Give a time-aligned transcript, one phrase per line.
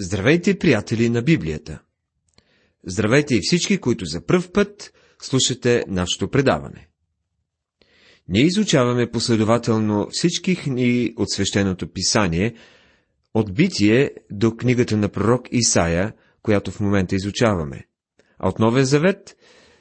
[0.00, 1.82] Здравейте, приятели на Библията!
[2.86, 6.88] Здравейте и всички, които за пръв път слушате нашето предаване.
[8.28, 12.54] Ние изучаваме последователно всички книги от свещеното писание,
[13.34, 17.84] от Битие до книгата на пророк Исаия, която в момента изучаваме.
[18.38, 19.36] А от Новия Завет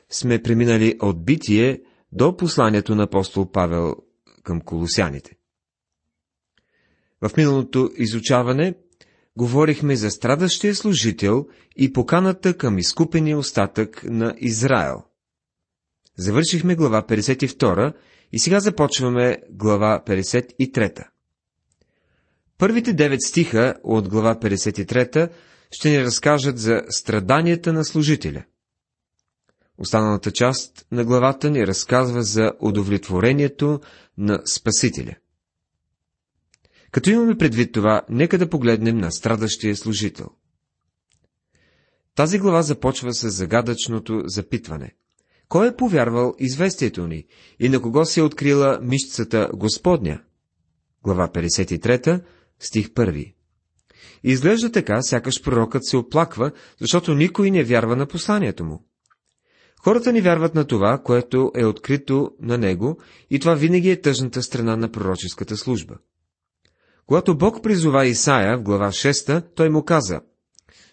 [0.09, 3.95] сме преминали от Битие до посланието на апостол Павел
[4.43, 5.37] към колосяните.
[7.21, 8.73] В миналото изучаване
[9.37, 11.45] говорихме за страдащия служител
[11.77, 15.03] и поканата към изкупения остатък на Израел.
[16.17, 17.93] Завършихме глава 52
[18.31, 21.03] и сега започваме глава 53.
[22.57, 25.29] Първите девет стиха от глава 53
[25.71, 28.43] ще ни разкажат за страданията на служителя.
[29.77, 33.79] Останалата част на главата ни разказва за удовлетворението
[34.17, 35.15] на Спасителя.
[36.93, 40.27] Като имаме предвид това, нека да погледнем на страдащия служител.
[42.15, 44.95] Тази глава започва с загадъчното запитване.
[45.49, 47.25] Кой е повярвал известието ни
[47.59, 50.21] и на кого се е открила мишцата Господня?
[51.03, 52.23] Глава 53,
[52.59, 53.33] стих 1.
[54.23, 58.85] Изглежда така, сякаш пророкът се оплаква, защото никой не вярва на посланието му.
[59.83, 64.43] Хората не вярват на това, което е открито на него, и това винаги е тъжната
[64.43, 65.95] страна на пророческата служба.
[67.07, 70.21] Когато Бог призова Исаия в глава 6, той му каза,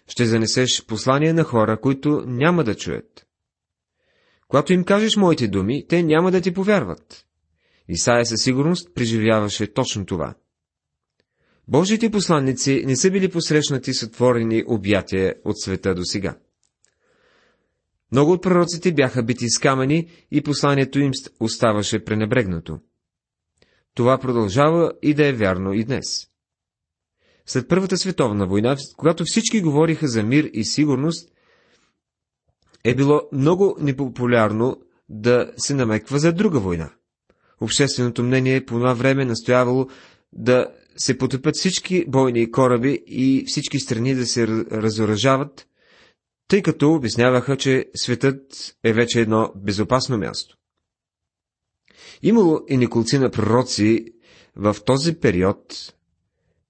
[0.07, 3.27] ще занесеш послание на хора, които няма да чуят.
[4.47, 7.25] Когато им кажеш моите думи, те няма да ти повярват.
[7.87, 10.35] Исаия със сигурност преживяваше точно това.
[11.67, 16.37] Божиите посланници не са били посрещнати с отворени обятия от света до сега.
[18.11, 22.79] Много от пророците бяха бити с камъни и посланието им оставаше пренебрегнато.
[23.95, 26.05] Това продължава и да е вярно и днес.
[27.45, 31.29] След Първата световна война, когато всички говориха за мир и сигурност,
[32.83, 34.77] е било много непопулярно
[35.09, 36.91] да се намеква за друга война.
[37.61, 39.87] Общественото мнение по това време настоявало
[40.33, 40.67] да
[40.97, 45.67] се потопят всички бойни кораби и всички страни да се разоръжават,
[46.47, 50.57] тъй като обясняваха, че светът е вече едно безопасно място.
[52.23, 54.05] Имало и неколци на пророци
[54.55, 55.93] в този период,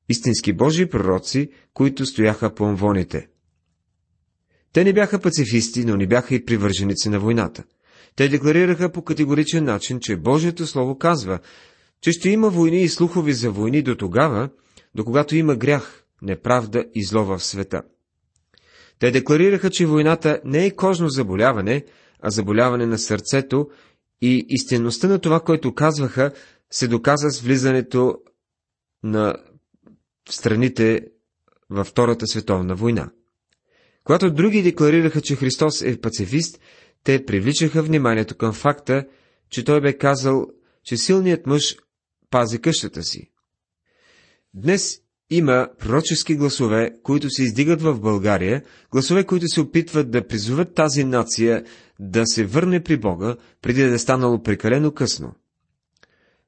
[0.10, 3.28] истински Божии пророци, които стояха по амвоните.
[4.74, 7.64] Те не бяха пацифисти, но не бяха и привърженици на войната.
[8.16, 11.40] Те декларираха по категоричен начин, че Божието Слово казва,
[12.02, 14.50] че ще има войни и слухови за войни до тогава,
[14.96, 17.82] до когато има грях, неправда и зло в света.
[19.00, 21.86] Те декларираха, че войната не е кожно заболяване,
[22.22, 23.68] а заболяване на сърцето
[24.22, 26.32] и истинността на това, което казваха,
[26.72, 28.18] се доказа с влизането
[29.04, 29.36] на
[30.30, 31.08] страните
[31.70, 33.12] във Втората световна война.
[34.04, 36.60] Когато други декларираха, че Христос е пацифист,
[37.04, 39.08] те привличаха вниманието към факта,
[39.50, 40.48] че той бе казал,
[40.84, 41.78] че силният мъж
[42.30, 43.32] пази къщата си.
[44.54, 45.01] Днес
[45.32, 51.04] има пророчески гласове, които се издигат в България, гласове, които се опитват да призоват тази
[51.04, 51.64] нация
[52.00, 55.34] да се върне при Бога, преди да е станало прекалено късно.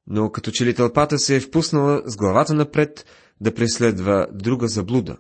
[0.08, 3.06] Но като че ли тълпата се е впуснала с главата напред
[3.42, 5.18] да преследва друга заблуда.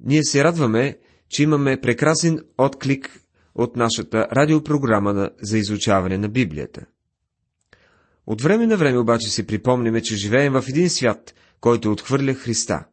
[0.00, 0.98] Ние се радваме,
[1.28, 3.20] че имаме прекрасен отклик
[3.54, 6.86] от нашата радиопрограма за изучаване на Библията.
[8.26, 12.84] От време на време обаче си припомняме, че живеем в един свят, който отхвърля Христа.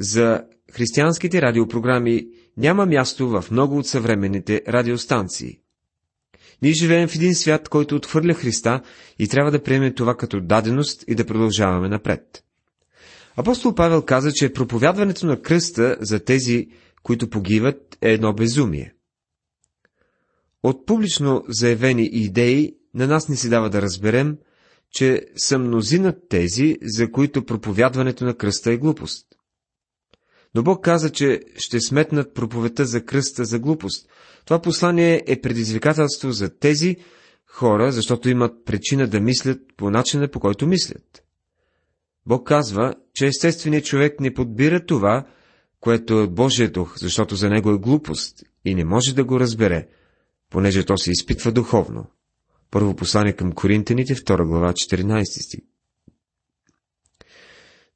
[0.00, 5.58] За християнските радиопрограми няма място в много от съвременните радиостанции.
[6.62, 8.82] Ние живеем в един свят, който отхвърля Христа
[9.18, 12.44] и трябва да приемем това като даденост и да продължаваме напред.
[13.36, 16.68] Апостол Павел каза, че проповядването на кръста за тези,
[17.02, 18.94] които погиват, е едно безумие.
[20.62, 24.38] От публично заявени идеи на нас не се дава да разберем,
[24.90, 29.26] че са мнозина тези, за които проповядването на кръста е глупост.
[30.54, 34.08] Но Бог каза, че ще сметнат проповета за кръста за глупост.
[34.44, 36.96] Това послание е предизвикателство за тези
[37.46, 41.22] хора, защото имат причина да мислят по начина, по който мислят.
[42.26, 45.26] Бог казва, че естественият човек не подбира това,
[45.80, 49.40] което е от Божия дух, защото за него е глупост и не може да го
[49.40, 49.88] разбере,
[50.50, 52.06] понеже то се изпитва духовно.
[52.76, 55.60] Първо послание към Коринтените, 2 глава, 14 стих.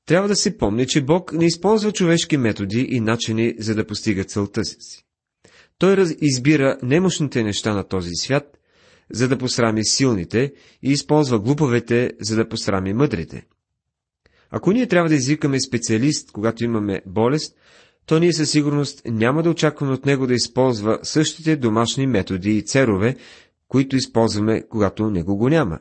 [0.06, 4.24] Трябва да се помни, че Бог не използва човешки методи и начини, за да постига
[4.24, 5.06] целта си.
[5.78, 8.58] Той избира немощните неща на този свят,
[9.10, 13.46] за да посрами силните и използва глуповете, за да посрами мъдрите.
[14.50, 17.56] Ако ние трябва да извикаме специалист, когато имаме болест,
[18.06, 22.62] то ние със сигурност няма да очакваме от него да използва същите домашни методи и
[22.62, 23.16] церове,
[23.70, 25.78] които използваме, когато него го няма.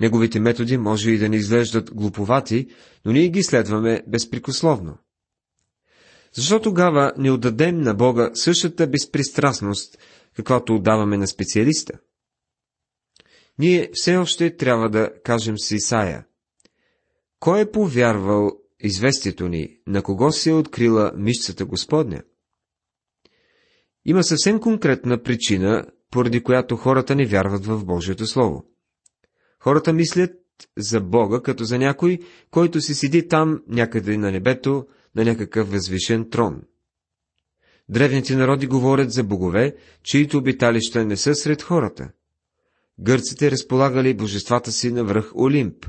[0.00, 2.68] Неговите методи може и да ни изглеждат глуповати,
[3.04, 4.98] но ние ги следваме безприкословно.
[6.32, 9.98] Защо тогава не отдадем на Бога същата безпристрастност,
[10.36, 11.98] каквато отдаваме на специалиста?
[13.58, 16.26] Ние все още трябва да кажем с Исаия.
[17.40, 18.50] Кой е повярвал
[18.80, 22.22] известието ни, на кого се е открила мишцата Господня?
[24.04, 28.64] Има съвсем конкретна причина, поради която хората не вярват в Божието Слово.
[29.60, 30.30] Хората мислят
[30.78, 32.18] за Бога като за някой,
[32.50, 34.86] който си седи там някъде на небето,
[35.16, 36.62] на някакъв възвишен трон.
[37.88, 42.10] Древните народи говорят за богове, чието обиталища не са сред хората.
[43.00, 45.86] Гърците разполагали божествата си на връх Олимп,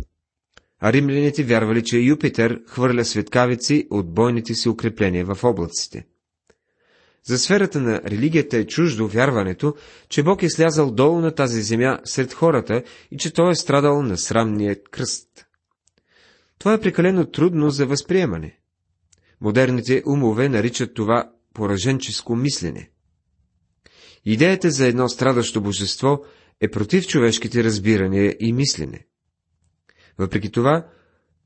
[0.80, 6.06] а римляните вярвали, че Юпитер хвърля светкавици от бойните си укрепления в облаците.
[7.25, 9.75] За сферата на религията е чуждо вярването,
[10.10, 14.02] че Бог е слязал долу на тази земя сред хората и че Той е страдал
[14.04, 15.46] на срамния кръст.
[16.60, 18.60] Това е прекалено трудно за възприемане.
[19.42, 22.90] Модерните умове наричат това пораженческо мислене.
[24.25, 26.24] Идеята за едно страдащо божество
[26.62, 29.06] е против човешките разбирания и мислене.
[30.18, 30.88] Въпреки това,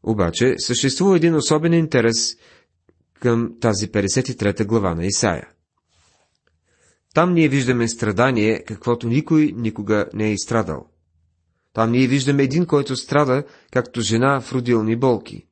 [0.04, 2.38] обаче, съществува един особен интерес
[3.20, 5.48] към тази 53 глава на Исаия.
[7.14, 10.88] Там ние виждаме страдание, каквото никой никога не е изстрадал.
[11.74, 15.48] Там ние виждаме един, който страда, както жена в родилни болки.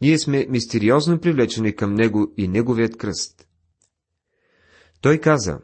[0.00, 3.46] Ние сме мистериозно привлечени към него и неговият кръст.
[5.00, 5.58] Той каза,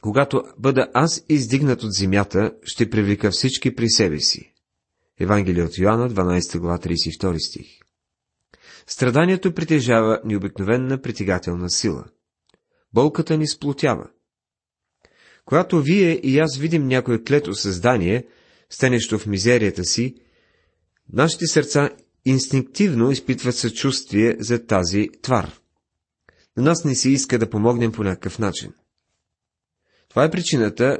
[0.00, 4.54] когато бъда аз издигнат от земята, ще привлека всички при себе си.
[5.20, 7.66] Евангелие от Йоанна, 12 глава, 32 стих.
[8.86, 12.04] Страданието притежава необикновенна притегателна сила.
[12.94, 14.10] Болката ни сплотява.
[15.44, 18.26] Когато вие и аз видим някое клето създание,
[18.70, 20.14] стенещо в мизерията си,
[21.12, 21.90] нашите сърца
[22.24, 25.58] инстинктивно изпитват съчувствие за тази твар.
[26.56, 28.72] На нас не се иска да помогнем по някакъв начин.
[30.08, 30.98] Това е причината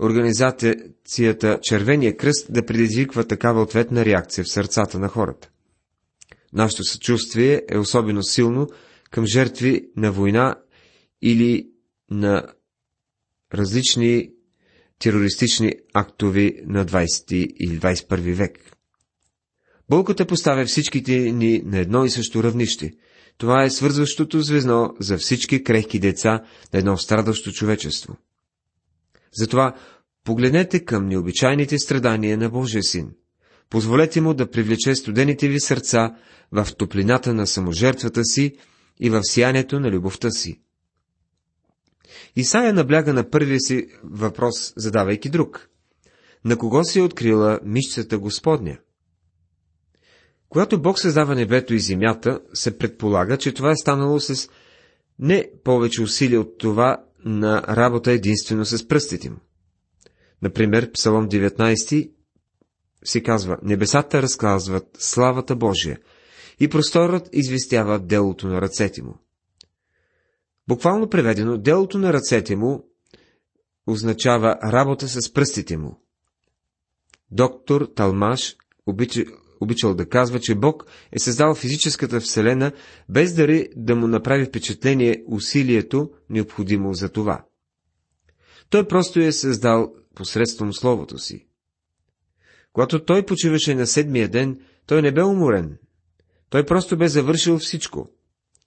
[0.00, 5.50] организацията Червения кръст да предизвиква такава ответна реакция в сърцата на хората.
[6.52, 8.68] Нашето съчувствие е особено силно
[9.10, 10.56] към жертви на война
[11.22, 11.68] или
[12.10, 12.46] на
[13.54, 14.30] различни
[14.98, 18.76] терористични актови на 20 или 21 век.
[19.88, 22.92] Болката поставя всичките ни на едно и също равнище.
[23.38, 28.16] Това е свързващото звездно за всички крехки деца на едно страдащо човечество.
[29.38, 29.76] Затова
[30.24, 33.10] погледнете към необичайните страдания на Божия син.
[33.70, 36.16] Позволете му да привлече студените ви сърца
[36.52, 38.56] в топлината на саможертвата си
[39.00, 40.60] и в сиянието на любовта си.
[42.36, 45.68] Исая набляга на първия си въпрос, задавайки друг.
[46.44, 48.78] На кого си е открила мишцата Господня?
[50.48, 54.48] Когато Бог създава небето и земята, се предполага, че това е станало с
[55.18, 59.36] не повече усилия от това на работа единствено с пръстите му.
[60.42, 62.10] Например, Псалом 19
[63.04, 65.98] си казва, небесата разказват славата Божия
[66.60, 69.18] и просторът известява делото на ръцете му.
[70.68, 72.84] Буквално преведено, делото на ръцете му
[73.86, 76.02] означава работа с пръстите му.
[77.30, 78.56] Доктор Талмаш
[78.86, 79.24] обича,
[79.60, 82.72] обичал да казва, че Бог е създал физическата вселена,
[83.08, 87.44] без дари да му направи впечатление усилието, необходимо за това.
[88.70, 91.46] Той просто е създал посредством Словото си.
[92.72, 95.78] Когато той почиваше на седмия ден, той не бе уморен.
[96.50, 98.10] Той просто бе завършил всичко.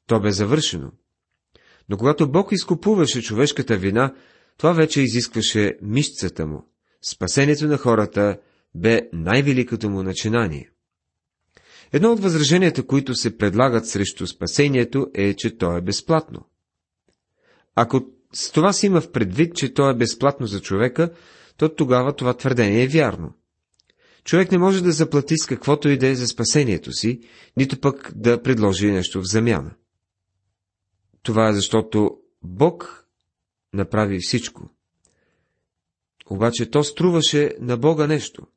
[0.07, 0.91] То бе завършено.
[1.89, 4.13] Но когато Бог изкупуваше човешката вина,
[4.58, 6.65] това вече изискваше мишцата му.
[7.01, 8.38] Спасението на хората
[8.75, 10.69] бе най-великото му начинание.
[11.93, 16.46] Едно от възраженията, които се предлагат срещу спасението, е, че то е безплатно.
[17.75, 18.01] Ако
[18.34, 21.10] с това си има в предвид, че то е безплатно за човека,
[21.58, 23.34] то тогава това твърдение е вярно.
[24.24, 27.22] Човек не може да заплати с каквото и да е за спасението си,
[27.58, 29.72] нито пък да предложи нещо в замяна.
[31.23, 33.05] Това е защото Бог
[33.73, 34.69] направи всичко.
[36.29, 38.47] Обаче то струваше на Бога нещо.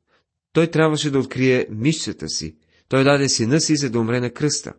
[0.53, 2.57] Той трябваше да открие мишцата си.
[2.87, 4.73] Той даде сина си, за да умре на кръста.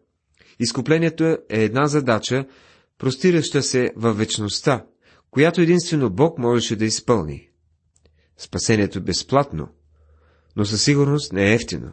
[0.61, 2.47] Изкуплението е една задача,
[2.99, 4.87] простираща се във вечността,
[5.31, 7.49] която единствено Бог можеше да изпълни.
[8.38, 9.69] Спасението е безплатно,
[10.57, 11.93] но със сигурност не е ефтино.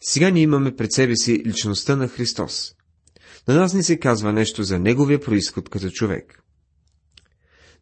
[0.00, 2.73] Сега ние имаме пред себе си личността на Христос.
[3.48, 6.42] На нас ни се казва нещо за неговия происход като човек.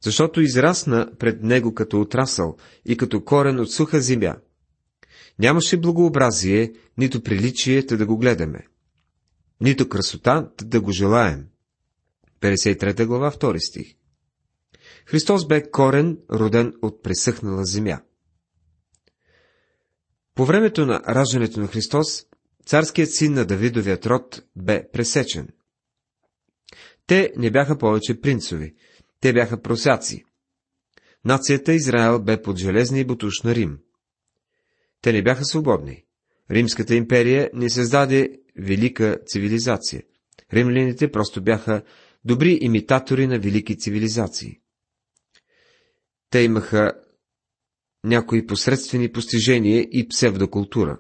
[0.00, 4.37] Защото израсна пред него като отрасъл и като корен от суха земя.
[5.38, 8.66] Нямаше благообразие, нито приличие, да го гледаме.
[9.61, 11.47] Нито красота, да го желаем.
[12.40, 13.95] 53 глава, 2 стих.
[15.07, 18.00] Христос бе корен, роден от пресъхнала земя.
[20.35, 22.26] По времето на раждането на Христос,
[22.66, 25.49] царският син на Давидовият род бе пресечен.
[27.07, 28.75] Те не бяха повече принцови,
[29.21, 30.25] те бяха просяци.
[31.25, 33.78] Нацията Израел бе под железния бутуш на Рим.
[35.00, 36.04] Те не бяха свободни.
[36.50, 40.02] Римската империя не създаде велика цивилизация.
[40.52, 41.83] Римляните просто бяха
[42.25, 44.61] добри имитатори на велики цивилизации.
[46.31, 46.92] Те имаха
[48.04, 50.99] някои посредствени постижения и псевдокултура.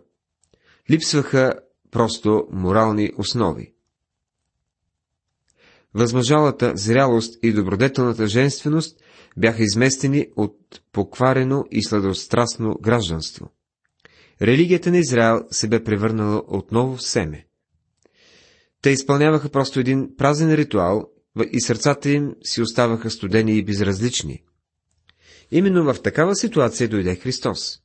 [0.90, 1.54] Липсваха
[1.90, 3.74] просто морални основи.
[5.94, 8.96] Възмъжалата зрялост и добродетелната женственост
[9.36, 13.50] бяха изместени от покварено и сладострастно гражданство.
[14.42, 17.46] Религията на Израел се бе превърнала отново в семе.
[18.82, 21.10] Те изпълняваха просто един празен ритуал
[21.52, 24.42] и сърцата им си оставаха студени и безразлични.
[25.50, 27.81] Именно в такава ситуация дойде Христос.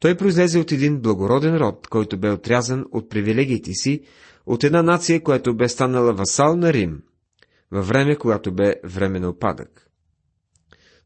[0.00, 4.00] Той произлезе от един благороден род, който бе отрязан от привилегиите си,
[4.46, 7.02] от една нация, която бе станала васал на Рим,
[7.70, 9.90] във време, когато бе време на опадък.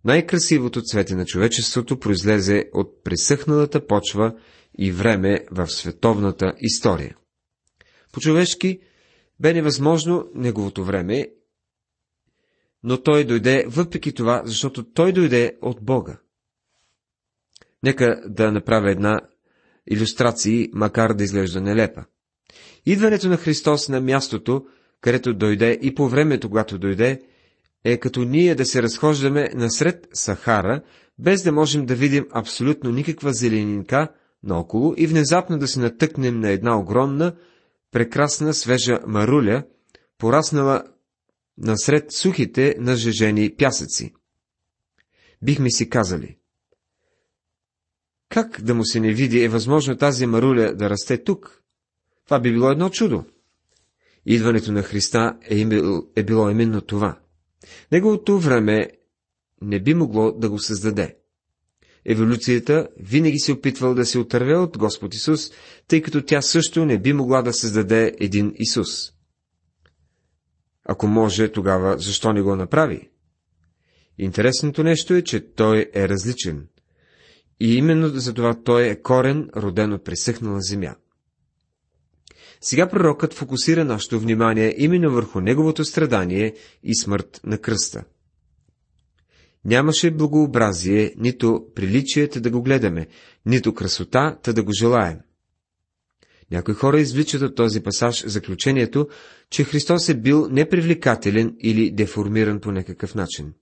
[0.04, 4.34] Най-красивото цвете на човечеството произлезе от пресъхналата почва
[4.78, 7.16] и време в световната история.
[8.12, 8.80] По-човешки
[9.40, 11.28] бе невъзможно неговото време
[12.82, 16.20] но той дойде въпреки това, защото той дойде от Бога.
[17.82, 19.20] Нека да направя една
[19.90, 22.04] иллюстрация, макар да изглежда нелепа.
[22.86, 24.66] Идването на Христос на мястото,
[25.00, 27.20] където дойде и по времето, когато дойде,
[27.84, 30.82] е като ние да се разхождаме насред Сахара,
[31.18, 34.08] без да можем да видим абсолютно никаква зеленинка
[34.42, 37.36] наоколо и внезапно да се натъкнем на една огромна,
[37.92, 39.62] прекрасна, свежа маруля,
[40.18, 40.82] пораснала
[41.58, 44.14] насред сухите нажежени пясъци.
[45.42, 46.37] Бихме си казали,
[48.28, 51.62] как да му се не види е възможно тази маруля да расте тук?
[52.24, 53.24] Това би било едно чудо.
[54.26, 57.18] Идването на Христа е, имел, е било именно това.
[57.92, 58.90] Неговото време
[59.62, 61.16] не би могло да го създаде.
[62.04, 65.50] Еволюцията винаги се опитвал да се отърве от Господ Исус,
[65.88, 69.12] тъй като тя също не би могла да създаде един Исус.
[70.84, 73.10] Ако може, тогава защо не го направи?
[74.18, 76.66] Интересното нещо е, че той е различен.
[77.60, 80.94] И именно за това той е корен, роден от пресъхнала земя.
[82.60, 88.04] Сега пророкът фокусира нашето внимание именно върху неговото страдание и смърт на кръста.
[89.64, 93.06] Нямаше благообразие, нито приличието да го гледаме,
[93.46, 95.18] нито красотата да го желаем.
[96.50, 99.08] Някои хора извличат от този пасаж заключението,
[99.50, 103.52] че Христос е бил непривлекателен или деформиран по някакъв начин.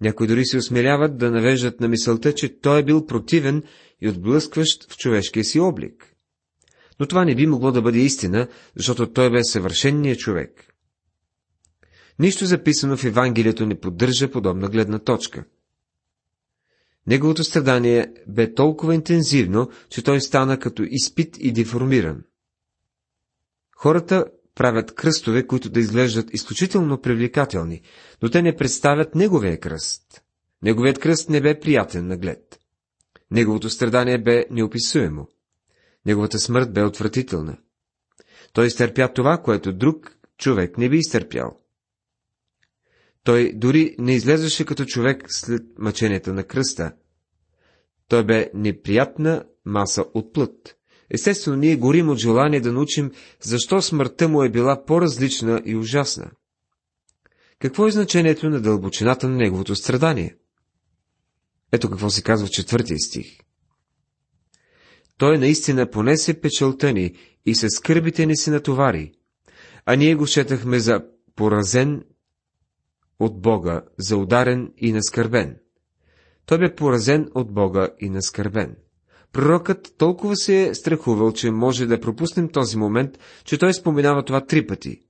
[0.00, 3.62] Някои дори се осмеляват да навеждат на мисълта, че той е бил противен
[4.00, 6.14] и отблъскващ в човешкия си облик.
[7.00, 10.74] Но това не би могло да бъде истина, защото той бе съвършенният човек.
[12.18, 15.44] Нищо записано в Евангелието не поддържа подобна гледна точка–
[17.08, 22.24] Неговото страдание бе толкова интензивно, че той стана като изпит и деформиран.
[23.76, 24.24] Хората
[24.58, 27.82] правят кръстове, които да изглеждат изключително привлекателни,
[28.22, 30.22] но те не представят неговия кръст.
[30.62, 32.60] Неговият кръст не бе приятен на глед.
[33.30, 35.28] Неговото страдание бе неописуемо.
[36.06, 37.56] Неговата смърт бе отвратителна.
[38.52, 41.58] Той изтърпя това, което друг човек не би изтърпял.
[43.24, 46.92] Той дори не излезваше като човек след мъченията на кръста.
[48.08, 50.77] Той бе неприятна маса от плът.
[51.10, 56.30] Естествено, ние горим от желание да научим, защо смъртта му е била по-различна и ужасна.
[57.58, 60.36] Какво е значението на дълбочината на неговото страдание?
[61.72, 63.38] Ето какво се казва в четвъртия стих.
[65.18, 67.14] Той наистина понесе печалта ни
[67.46, 69.12] и със скърбите ни се натовари,
[69.86, 71.04] а ние го четахме за
[71.36, 72.04] поразен
[73.20, 75.56] от Бога, за ударен и наскърбен.
[76.46, 78.76] Той бе поразен от Бога и наскърбен.
[79.38, 84.46] Пророкът толкова се е страхувал, че може да пропуснем този момент, че той споменава това
[84.46, 85.02] три пъти.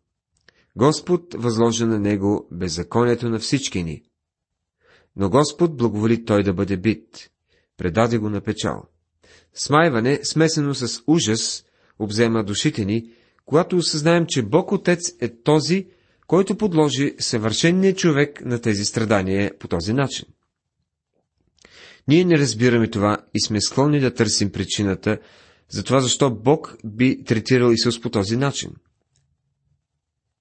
[0.76, 4.02] Господ възложи на него беззаконието на всички ни.
[5.16, 7.30] Но Господ благоволи той да бъде бит.
[7.76, 8.84] Предаде го на печал.
[9.54, 11.64] Смайване, смесено с ужас,
[11.98, 13.10] обзема душите ни,
[13.44, 15.86] когато осъзнаем, че Бог Отец е този,
[16.26, 20.26] който подложи съвършенния човек на тези страдания по този начин.
[22.08, 25.18] Ние не разбираме това и сме склонни да търсим причината
[25.68, 28.70] за това, защо Бог би третирал Исус по този начин.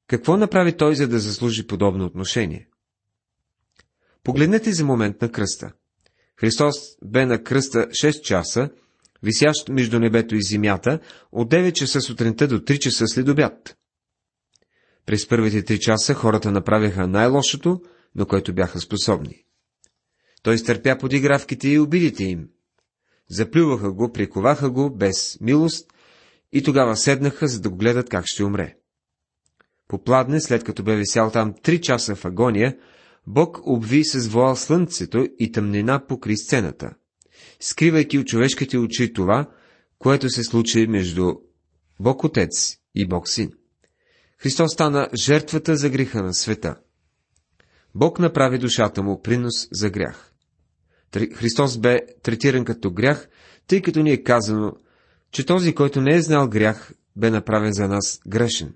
[0.08, 2.68] Какво направи Той, за да заслужи подобно отношение?
[4.24, 5.72] Погледнете за момент на кръста.
[6.36, 8.70] Христос бе на кръста 6 часа,
[9.24, 11.00] висящ между небето и земята,
[11.32, 13.78] от 9 часа сутринта до 3 часа след обяд.
[15.06, 17.82] През първите три часа хората направиха най-лошото,
[18.16, 19.47] на което бяха способни.
[20.48, 22.50] Той изтърпя подигравките и обидите им.
[23.30, 25.94] Заплюваха го, приковаха го без милост
[26.52, 28.76] и тогава седнаха, за да го гледат как ще умре.
[29.88, 32.78] Попладне, след като бе висял там три часа в агония,
[33.28, 36.94] Бог обви с воал слънцето и тъмнина покри сцената,
[37.60, 39.50] скривайки от човешките очи това,
[40.00, 41.34] което се случи между
[42.00, 43.52] Бог Отец и Бог Син.
[44.38, 46.76] Христос стана жертвата за греха на света.
[47.96, 50.34] Бог направи душата му принос за грях.
[51.20, 53.28] Христос бе третиран като грях,
[53.68, 54.74] тъй като ни е казано,
[55.32, 58.74] че този, който не е знал грях, бе направен за нас грешен.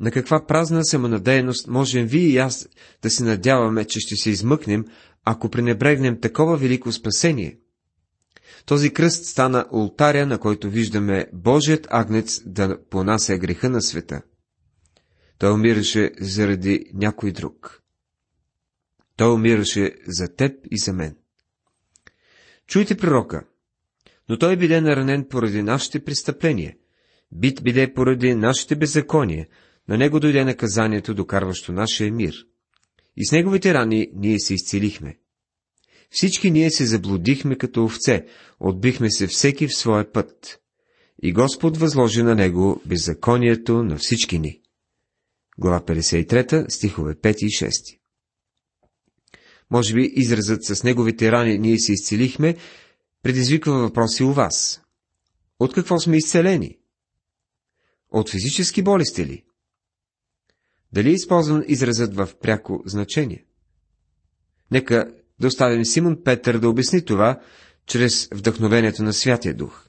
[0.00, 2.68] На каква празна самонадеяност можем вие и аз
[3.02, 4.84] да се надяваме, че ще се измъкнем,
[5.24, 7.58] ако пренебрегнем такова велико спасение?
[8.66, 14.22] Този кръст стана ултаря, на който виждаме Божият агнец да понася греха на света.
[15.38, 17.82] Той умираше заради някой друг.
[19.18, 21.16] Той умираше за теб и за мен.
[22.66, 23.44] Чуйте пророка.
[24.28, 26.76] Но той биде наранен поради нашите престъпления,
[27.32, 29.46] бит биде поради нашите беззакония,
[29.88, 32.34] на него дойде наказанието, докарващо нашия мир.
[33.16, 35.18] И с неговите рани ние се изцелихме.
[36.10, 38.26] Всички ние се заблудихме като овце,
[38.60, 40.60] отбихме се всеки в своя път.
[41.22, 44.60] И Господ възложи на него беззаконието на всички ни.
[45.58, 47.97] Глава 53, стихове 5 и 6.
[49.70, 52.56] Може би изразът с неговите рани ние се изцелихме,
[53.22, 54.82] предизвиква въпроси у вас.
[55.58, 56.78] От какво сме изцелени?
[58.10, 59.44] От физически болести ли?
[60.92, 63.44] Дали е използван изразът в пряко значение?
[64.70, 67.40] Нека да оставим Симон Петър да обясни това,
[67.86, 69.88] чрез вдъхновението на Святия Дух.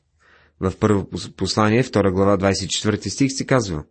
[0.59, 3.83] В първо послание, 2 глава, 24 стих се казва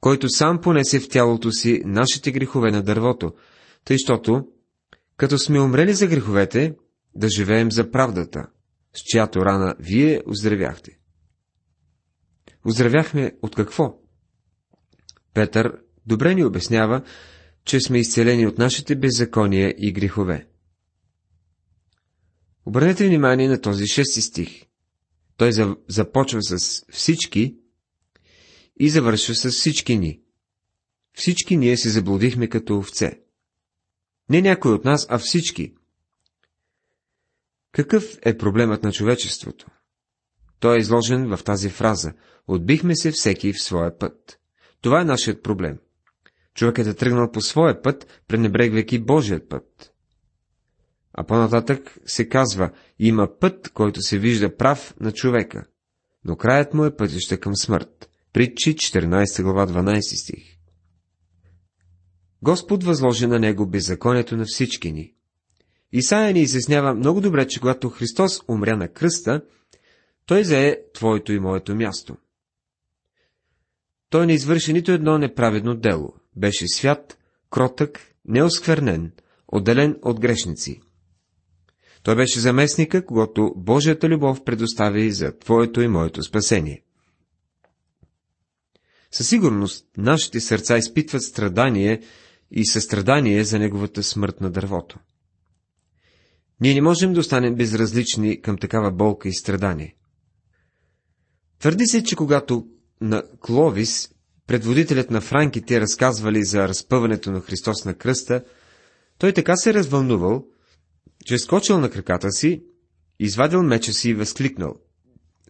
[0.00, 3.32] който сам понесе в тялото си нашите грехове на дървото,
[3.84, 4.46] тъй, щото,
[5.20, 6.74] като сме умрели за греховете,
[7.14, 8.46] да живеем за правдата,
[8.94, 10.98] с чиято рана вие оздравяхте.
[12.64, 13.98] Оздравяхме от какво?
[15.34, 17.02] Петър добре ни обяснява,
[17.64, 20.48] че сме изцелени от нашите беззакония и грехове.
[22.66, 24.64] Обърнете внимание на този шести стих.
[25.36, 25.52] Той
[25.88, 27.56] започва с всички
[28.76, 30.20] и завършва с всички ни.
[31.14, 33.20] Всички ние се заблудихме като овце.
[34.30, 35.74] Не някой от нас, а всички.
[37.72, 39.66] Какъв е проблемът на човечеството?
[40.60, 42.12] Той е изложен в тази фраза.
[42.48, 44.38] Отбихме се всеки в своя път.
[44.80, 45.78] Това е нашият проблем.
[46.54, 49.92] Човекът е тръгнал по своя път, пренебрегвайки Божият път.
[51.12, 55.66] А по-нататък се казва, има път, който се вижда прав на човека,
[56.24, 58.10] но краят му е пътища към смърт.
[58.32, 60.49] Притчи 14 глава 12 стих.
[62.42, 65.14] Господ възложи на него беззаконието на всички ни.
[65.92, 69.42] Исаия ни изяснява много добре, че когато Христос умря на кръста,
[70.26, 72.16] той зае твоето и моето място.
[74.10, 76.14] Той не извърши нито едно неправедно дело.
[76.36, 77.18] Беше свят,
[77.50, 79.12] кротък, неосквернен,
[79.48, 80.80] отделен от грешници.
[82.02, 86.82] Той беше заместника, когато Божията любов предостави за твоето и моето спасение.
[89.10, 92.02] Със сигурност нашите сърца изпитват страдание
[92.50, 94.98] и състрадание за неговата смърт на дървото.
[96.60, 99.96] Ние не можем да останем безразлични към такава болка и страдание.
[101.58, 102.66] Твърди се, че когато
[103.00, 104.10] на Кловис,
[104.46, 108.44] предводителят на франките, разказвали за разпъването на Христос на кръста,
[109.18, 110.46] той така се развълнувал,
[111.26, 112.62] че скочил на краката си,
[113.18, 114.74] извадил меча си и възкликнал.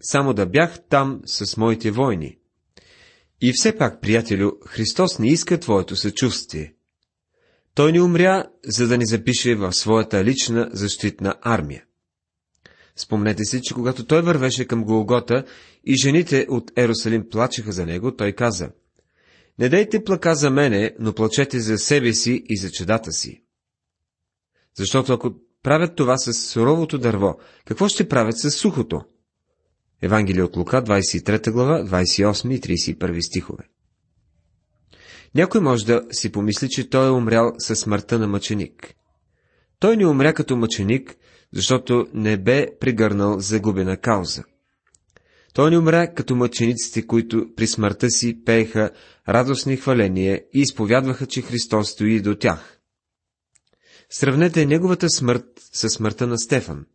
[0.01, 2.39] Само да бях там с моите войни.
[3.41, 6.75] И все пак, приятелю, Христос не иска твоето съчувствие.
[7.75, 11.85] Той не умря, за да ни запише в своята лична защитна армия.
[12.97, 15.45] Спомнете си, че когато той вървеше към Голгота
[15.85, 18.71] и жените от Ерусалим плачеха за него, той каза,
[19.59, 23.43] Не дайте плака за мене, но плачете за себе си и за чедата си.
[24.75, 29.01] Защото ако правят това с суровото дърво, какво ще правят с сухото?
[30.03, 33.65] Евангелие от Лука, 23 глава, 28 и 31 стихове.
[35.35, 38.95] Някой може да си помисли, че той е умрял със смъртта на мъченик.
[39.79, 41.17] Той не умря като мъченик,
[41.53, 44.45] защото не бе пригърнал загубена кауза.
[45.55, 48.91] Той не умря като мъчениците, които при смъртта си пееха
[49.29, 52.81] радостни хваления и изповядваха, че Христос стои до тях.
[54.11, 56.87] Сравнете неговата смърт с смъртта на Стефан.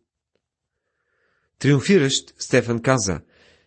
[1.58, 3.20] Триумфиращ, Стефан каза,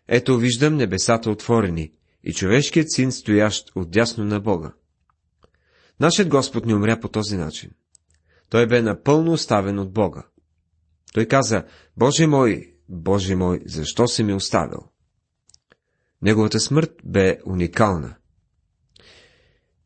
[0.07, 1.91] ето виждам небесата отворени
[2.23, 4.73] и човешкият син стоящ отдясно на Бога.
[5.99, 7.71] Нашият Господ не умря по този начин.
[8.49, 10.23] Той бе напълно оставен от Бога.
[11.13, 11.65] Той каза,
[11.97, 14.79] Боже мой, Боже мой, защо си ми оставил?
[16.21, 18.15] Неговата смърт бе уникална.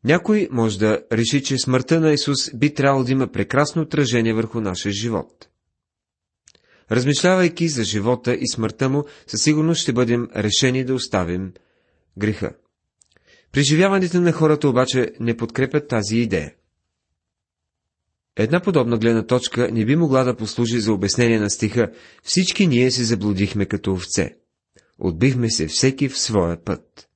[0.04, 4.60] Някой може да реши, че смъртта на Исус би трябвало да има прекрасно отражение върху
[4.60, 5.48] нашия живот.
[6.90, 11.52] Размишлявайки за живота и смъртта му, със сигурност ще бъдем решени да оставим
[12.18, 12.54] греха.
[13.52, 16.54] Преживяването на хората обаче не подкрепят тази идея.
[18.36, 22.90] Една подобна гледна точка не би могла да послужи за обяснение на стиха «Всички ние
[22.90, 24.36] се заблудихме като овце.
[24.98, 27.08] Отбихме се всеки в своя път».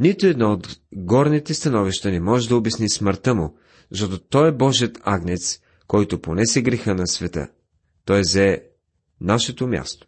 [0.00, 3.56] Нито едно от горните становища не може да обясни смъртта му,
[3.90, 7.48] защото той е Божият агнец, който понесе греха на света.
[8.04, 8.62] Той взе
[9.20, 10.06] нашето място.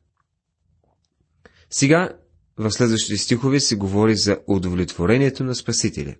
[1.70, 2.18] Сега,
[2.58, 6.14] в следващите стихове се говори за удовлетворението на Спасителя.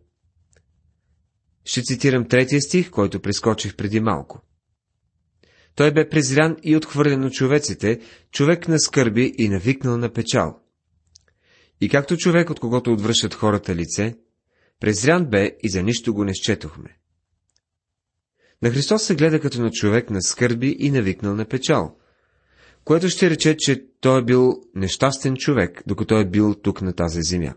[1.65, 4.43] Ще цитирам третия стих, който прескочих преди малко.
[5.75, 10.63] Той бе презрян и отхвърлен от човеците, човек на скърби и навикнал на печал.
[11.81, 14.17] И както човек, от когото отвръщат хората лице,
[14.81, 16.99] презрян бе и за нищо го не счетохме.
[18.63, 21.97] На Христос се гледа като на човек на скърби и навикнал на печал,
[22.87, 27.23] което ще рече, че той е бил нещастен човек, докато е бил тук на тази
[27.23, 27.55] земя.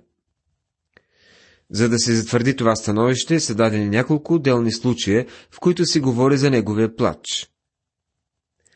[1.71, 6.37] За да се затвърди това становище, са дадени няколко отделни случая, в които се говори
[6.37, 7.49] за неговия плач.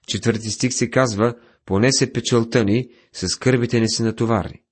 [0.08, 1.36] Четвърти стих се казва,
[1.66, 4.64] понесе печалта ни, с кърбите ни се натовари.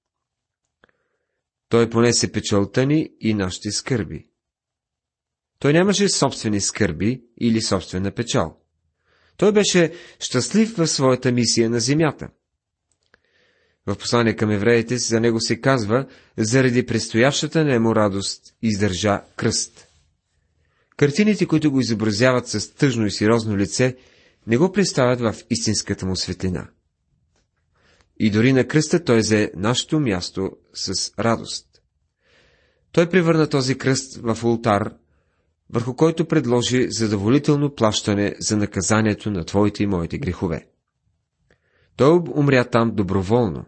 [1.70, 4.28] Той понесе печалта ни и нашите скърби.
[5.60, 8.61] Той нямаше собствени скърби или собствена печал.
[9.38, 12.28] Той беше щастлив в своята мисия на земята.
[13.88, 19.88] В послание към евреите за него се казва, заради предстоящата нему радост издържа кръст.
[20.98, 23.96] Картините, които го изобразяват с тъжно и сериозно лице,
[24.48, 26.68] не го представят в истинската му светлина.
[28.20, 31.68] И дори на кръста той взе нашето място с радост.
[32.92, 34.94] Той превърна този кръст в ултар,
[35.74, 40.68] върху който предложи задоволително плащане за наказанието на твоите и моите грехове.
[41.96, 43.66] Той умря там доброволно,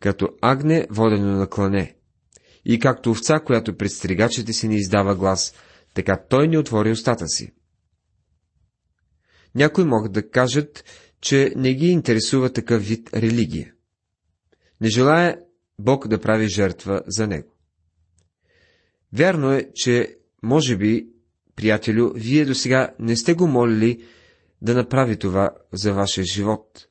[0.00, 1.96] като агне водено на клане,
[2.64, 5.54] и както овца, която пред стригачите си не издава глас,
[5.94, 7.52] така той не отвори устата си.
[9.54, 10.84] Някои могат да кажат,
[11.20, 13.72] че не ги интересува такъв вид религия.
[14.80, 15.38] Не желая
[15.78, 17.52] Бог да прави жертва за него.
[19.12, 21.08] Вярно е, че, може би,
[21.56, 24.04] приятелю, вие до сега не сте го молили
[24.62, 26.86] да направи това за вашия живот.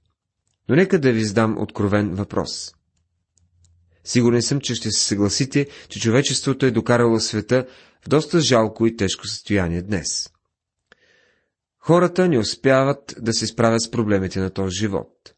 [0.69, 2.75] Но нека да ви задам откровен въпрос.
[4.03, 7.65] Сигурен съм, че ще се съгласите, че човечеството е докарало света
[8.05, 10.29] в доста жалко и тежко състояние днес.
[11.79, 15.33] Хората не успяват да се справят с проблемите на този живот.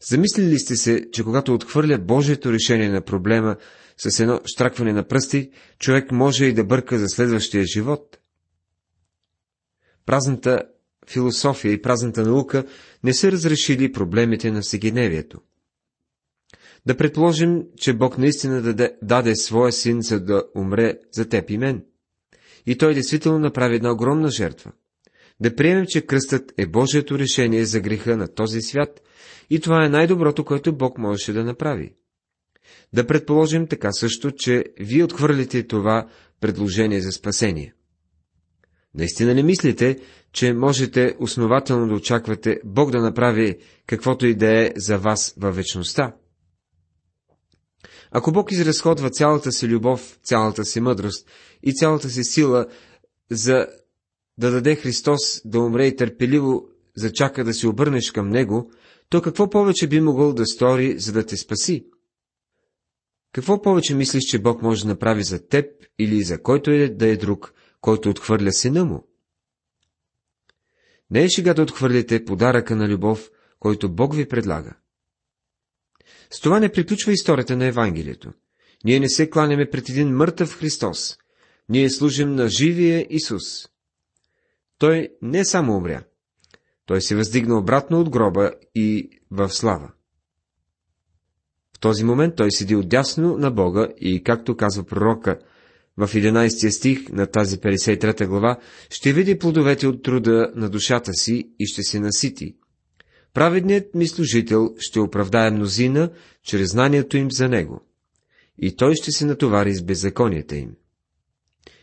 [0.00, 3.56] Замислили сте се, че когато отхвърля Божието решение на проблема
[3.96, 8.18] с едно штракване на пръсти, човек може и да бърка за следващия живот?
[10.06, 10.62] Празната
[11.08, 12.64] философия и празната наука
[13.04, 15.40] не са разрешили проблемите на всекидневието.
[16.86, 21.58] Да предположим, че Бог наистина даде, даде своя син, за да умре за теб и
[21.58, 21.84] мен.
[22.66, 24.72] И той действително направи една огромна жертва.
[25.40, 29.02] Да приемем, че кръстът е Божието решение за греха на този свят
[29.50, 31.94] и това е най-доброто, което Бог можеше да направи.
[32.92, 36.08] Да предположим така също, че вие отхвърлите това
[36.40, 37.74] предложение за спасение.
[38.94, 39.98] Наистина не мислите,
[40.32, 45.56] че можете основателно да очаквате Бог да направи каквото и да е за вас във
[45.56, 46.14] вечността?
[48.10, 51.28] Ако Бог изразходва цялата си любов, цялата си мъдрост
[51.62, 52.66] и цялата си сила
[53.30, 53.66] за
[54.38, 58.70] да даде Христос да умре и търпеливо зачака да се обърнеш към Него,
[59.08, 61.86] то какво повече би могъл да стори, за да те спаси?
[63.32, 65.66] Какво повече мислиш, че Бог може да направи за теб
[65.98, 69.08] или за който е да е друг, който отхвърля сина му?
[71.10, 74.74] Не е шега да отхвърлите подаръка на любов, който Бог ви предлага.
[76.30, 78.32] С това не приключва историята на Евангелието.
[78.84, 81.18] Ние не се кланяме пред един мъртъв Христос.
[81.68, 83.68] Ние служим на живия Исус.
[84.78, 86.04] Той не само умря.
[86.86, 89.92] Той се въздигна обратно от гроба и в слава.
[91.82, 95.38] Този момент той седи отдясно на Бога и, както казва пророка
[95.96, 98.58] в 11 стих на тази 53 глава,
[98.90, 102.56] ще види плодовете от труда на душата си и ще се насити.
[103.34, 106.10] Праведният ми служител ще оправдае мнозина
[106.44, 107.80] чрез знанието им за него.
[108.58, 110.70] И той ще се натовари с беззаконията им.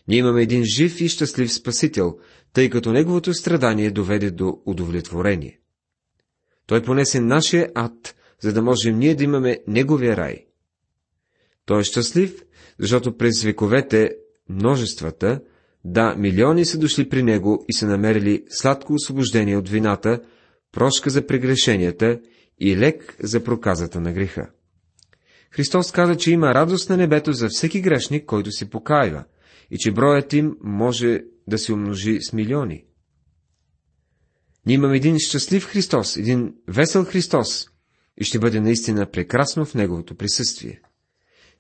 [0.08, 2.18] Ние имаме един жив и щастлив Спасител,
[2.54, 5.60] тъй като неговото страдание доведе до удовлетворение.
[6.68, 10.46] Той понесе нашия ад, за да можем ние да имаме неговия рай.
[11.66, 12.44] Той е щастлив,
[12.80, 14.16] защото през вековете
[14.50, 15.42] множествата,
[15.86, 20.22] да, милиони са дошли при него и са намерили сладко освобождение от вината,
[20.72, 22.20] прошка за прегрешенията
[22.60, 24.50] и лек за проказата на греха.
[25.52, 29.24] Христос каза, че има радост на небето за всеки грешник, който се покаива,
[29.72, 32.86] и че броят им може да се умножи с милиони.
[34.66, 37.70] Ние имаме един щастлив Христос, един весел Христос,
[38.20, 40.82] и ще бъде наистина прекрасно в Неговото присъствие.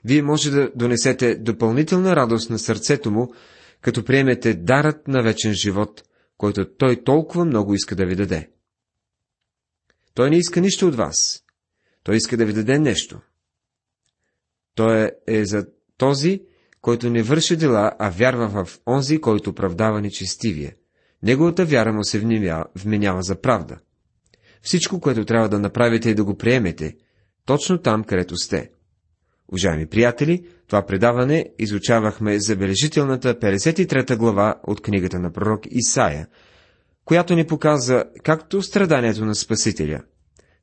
[0.06, 3.34] Вие може да донесете допълнителна радост на сърцето му,
[3.82, 6.04] като приемете дарът на вечен живот,
[6.38, 8.50] който той толкова много иска да ви даде.
[10.14, 11.44] Той не иска нищо от вас.
[12.04, 13.20] Той иска да ви даде нещо.
[14.76, 15.68] Той е, за
[15.98, 16.44] този,
[16.82, 20.76] който не върши дела, а вярва в онзи, който оправдава нечестивие.
[21.24, 22.20] Неговата вяра му се
[22.76, 23.80] вменява за правда.
[24.62, 26.96] Всичко, което трябва да направите е да го приемете,
[27.46, 28.72] точно там, където сте.
[29.52, 36.28] Уважаеми приятели, това предаване изучавахме забележителната 53 глава от книгата на пророк Исаия,
[37.06, 40.02] която ни показа както страданието на Спасителя,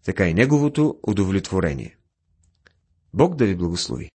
[0.04, 1.96] така и неговото удовлетворение.
[3.14, 4.04] Бог да ви благослови!